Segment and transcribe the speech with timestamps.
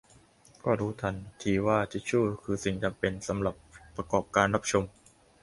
[0.65, 3.55] ก็รู้ทันทีว่าทิชชูคือสิ่งจำเป็นสำหรับ
[3.95, 4.83] ประกอบการรับชม